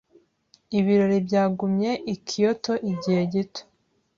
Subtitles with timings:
[0.77, 3.61] Ibirori byagumye i Kyoto igihe gito.